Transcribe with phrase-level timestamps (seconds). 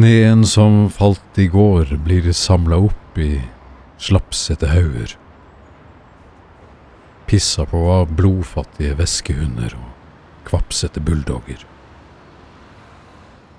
[0.00, 3.42] Sneen som falt i går, blir samla opp i
[4.00, 5.12] slapsete hauger.
[7.28, 11.66] Pissa på av blodfattige væskehunder og kvapsete bulldogger.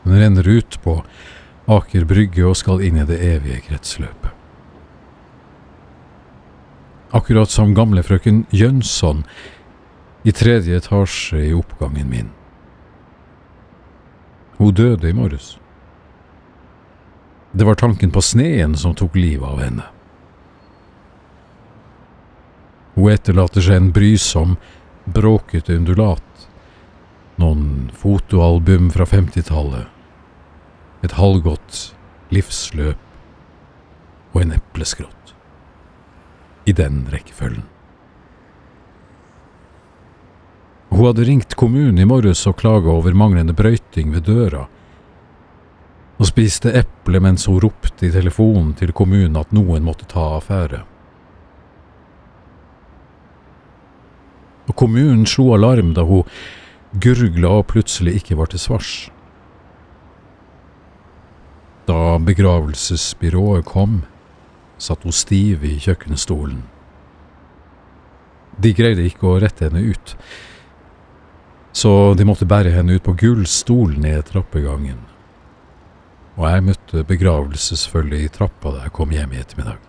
[0.01, 0.97] Den renner ut på
[1.69, 4.33] Aker brygge og skal inn i det evige kretsløpet.
[7.13, 9.27] Akkurat som gamle frøken Jønsson
[10.25, 12.37] i tredje etasje i oppgangen min.
[14.57, 15.60] Hun døde i morges.
[17.51, 19.83] Det var tanken på sneen som tok livet av henne.
[22.95, 24.55] Hun etterlater seg en brysom,
[25.05, 26.47] bråkete undulat,
[27.41, 29.87] noen fotoalbum fra 50-tallet,
[31.03, 31.95] et halvgått
[32.31, 32.99] livsløp
[34.31, 35.35] og en epleskrott.
[36.69, 37.63] I den rekkefølgen.
[40.91, 44.67] Hun hadde ringt kommunen i morges og klaga over manglende brøyting ved døra,
[46.21, 50.83] og spiste eple mens hun ropte i telefonen til kommunen at noen måtte ta affære.
[54.69, 56.29] Og kommunen slo alarm da hun
[57.01, 58.93] gurgla og plutselig ikke var til svars.
[61.89, 64.03] Da begravelsesbyrået kom,
[64.77, 66.61] satt hun stiv i kjøkkenstolen.
[68.61, 70.13] De greide ikke å rette henne ut,
[71.73, 75.07] så de måtte bære henne ut på gullstolen ned trappegangen
[76.39, 79.79] og jeg møtte begravelsesfølget i trappa da jeg kom hjem i ettermiddag.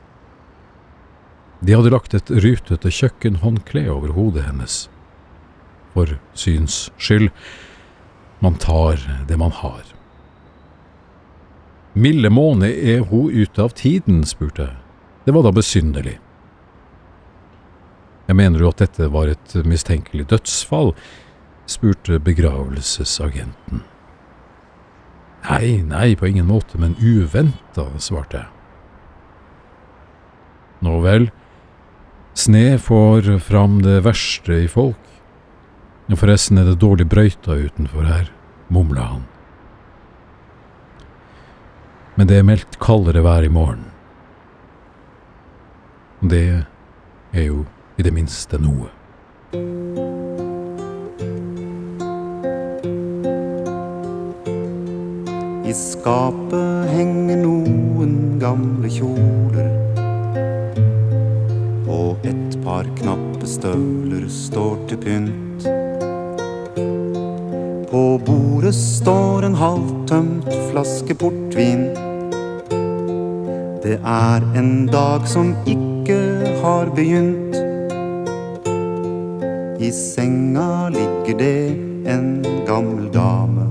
[1.62, 4.88] De hadde lagt et rutete kjøkkenhåndkle over hodet hennes.
[5.94, 7.30] For syns skyld,
[8.42, 8.98] man tar
[9.28, 9.84] det man har.
[11.94, 14.24] Milde måne, er hun ute av tiden?
[14.26, 14.76] spurte jeg.
[15.26, 16.16] Det var da besynderlig.
[18.26, 20.94] Jeg mener jo at dette var et mistenkelig dødsfall?
[21.68, 23.84] spurte begravelsesagenten.
[25.42, 28.50] Nei, nei, på ingen måte, men uventa, svarte jeg.
[30.82, 31.28] Nå vel,
[32.38, 34.98] sne får fram det verste i folk.
[36.10, 38.30] Og forresten er det dårlig brøyta utenfor her,
[38.72, 39.26] mumla han.
[42.18, 43.86] Men det er meldt kaldere vær i morgen.
[46.22, 46.64] Det
[47.32, 47.64] er jo
[47.98, 48.92] i det minste noe.
[55.72, 59.70] I skapet henger noen gamle kjoler.
[61.88, 65.64] Og et par knappe støvler står til pynt.
[67.88, 71.88] På bordet står en halvtømt flaske portvin.
[73.86, 76.20] Det er en dag som ikke
[76.60, 77.56] har begynt.
[79.80, 81.58] I senga ligger det
[82.12, 83.70] en gammel dame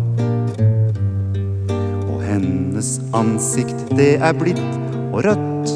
[2.82, 4.62] hennes ansikt, det er blitt
[5.14, 5.70] og rødt.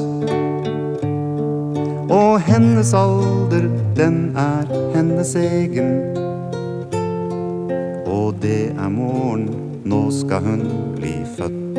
[2.09, 5.91] Og hennes alder, den er hennes egen.
[8.09, 9.45] Og det er morgen,
[9.85, 10.65] nå skal hun
[10.97, 11.77] bli født.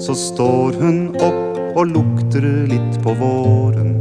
[0.00, 3.92] Så står hun opp og lukter litt på våren.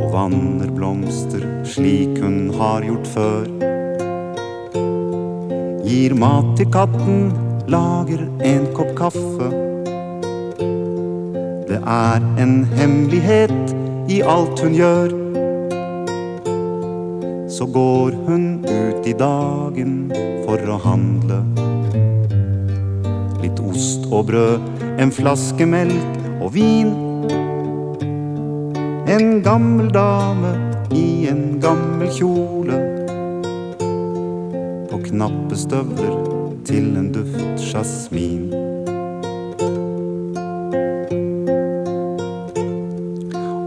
[0.00, 3.70] Og vanner blomster slik hun har gjort før
[5.90, 7.30] gir mat til katten,
[7.70, 9.48] lager en kopp kaffe.
[11.66, 13.74] Det er en hemmelighet
[14.10, 15.16] i alt hun gjør.
[17.50, 19.96] Så går hun ut i dagen
[20.46, 21.40] for å handle.
[23.42, 24.70] Litt ost og brød,
[25.02, 26.94] en flaske melk og vin.
[29.10, 30.54] En gammel dame
[30.94, 32.78] i en gammel kjole
[35.10, 36.18] knappe støvler
[36.64, 38.52] til en duft jasmin.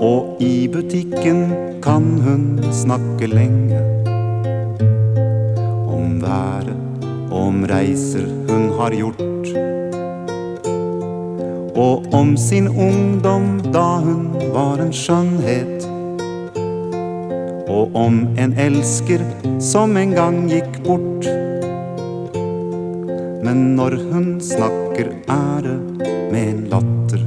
[0.03, 1.41] Og i butikken
[1.83, 3.79] kan hun snakke lenge
[5.87, 6.75] om været
[7.31, 9.21] og om reiser hun har gjort.
[11.75, 15.92] Og om sin ungdom da hun var en skjønnhet
[17.73, 19.23] og om en elsker
[19.61, 21.25] som en gang gikk bort.
[23.43, 27.25] Men når hun snakker, er det med en latter.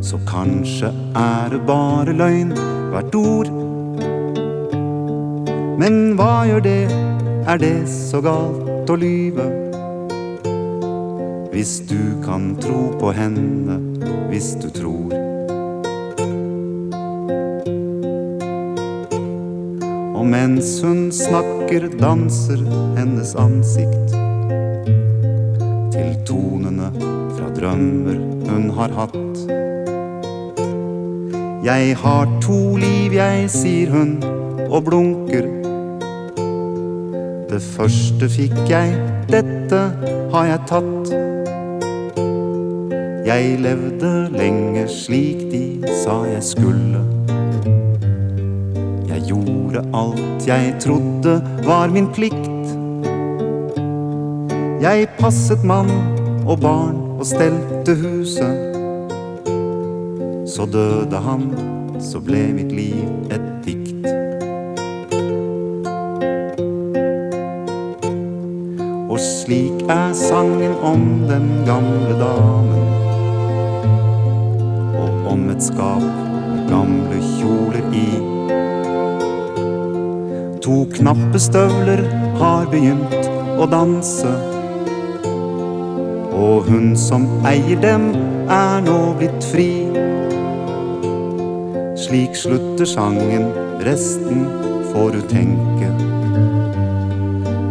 [0.00, 2.54] Så kanskje er det bare løgn,
[2.94, 3.52] hvert ord.
[5.76, 6.80] Men hva gjør det,
[7.46, 9.50] er det så galt å lyve?
[11.52, 13.80] Hvis du kan tro på henne,
[14.32, 15.25] hvis du tror.
[20.26, 22.58] Og mens hun snakker, danser
[22.96, 24.10] hennes ansikt
[25.94, 26.88] til tonene
[27.36, 28.18] fra drømmer
[28.48, 29.44] hun har hatt.
[31.62, 34.18] Jeg har to liv, jeg, sier hun
[34.66, 35.46] og blunker.
[37.46, 38.98] Det første fikk jeg,
[39.30, 39.84] dette
[40.34, 41.12] har jeg tatt.
[43.30, 45.68] Jeg levde lenge slik de
[46.02, 47.15] sa jeg skulle.
[49.76, 51.32] Gjorde alt jeg trodde
[51.66, 52.68] var min plikt.
[54.80, 55.90] Jeg passet mann
[56.46, 58.72] og barn og stelte huset.
[60.48, 61.50] Så døde han,
[62.00, 64.06] så ble mitt liv et dikt.
[69.12, 72.88] Og slik er sangen om den gamle damen.
[75.04, 78.35] Og om et skap med gamle kjoler i.
[80.66, 82.00] To knappe støvler
[82.40, 83.12] har begynt
[83.54, 84.32] å danse.
[86.34, 88.08] Og hun som eier dem,
[88.50, 89.68] er nå blitt fri.
[92.02, 93.46] Slik slutter sangen,
[93.86, 94.42] resten
[94.90, 95.92] får du tenke.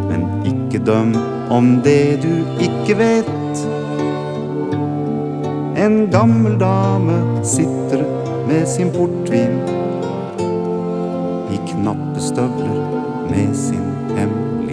[0.08, 1.18] Men ikke døm
[1.52, 2.32] om det du
[2.64, 3.66] ikke vet.
[5.84, 8.08] En gammel dame sitter
[8.48, 9.75] med sin portvin
[11.76, 12.76] knappestøvler
[13.30, 14.65] med sin hemmelighet.